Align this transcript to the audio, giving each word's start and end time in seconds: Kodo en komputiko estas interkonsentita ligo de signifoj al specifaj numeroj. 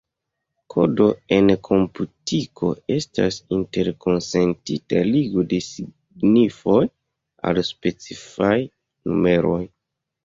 Kodo 0.75 1.05
en 1.35 1.53
komputiko 1.67 2.71
estas 2.95 3.37
interkonsentita 3.57 5.05
ligo 5.11 5.47
de 5.55 5.61
signifoj 5.69 6.83
al 7.51 7.65
specifaj 7.73 8.53
numeroj. 9.13 9.65